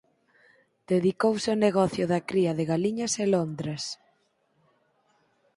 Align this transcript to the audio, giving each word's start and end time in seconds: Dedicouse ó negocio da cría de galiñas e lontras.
Dedicouse 0.91 1.47
ó 1.53 1.55
negocio 1.65 2.03
da 2.11 2.19
cría 2.29 2.51
de 2.57 2.65
galiñas 2.71 3.13
e 3.23 3.25
lontras. 3.33 3.83